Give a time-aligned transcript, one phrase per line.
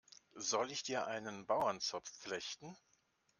[0.39, 2.75] Soll ich dir einen Bauernzopf flechten?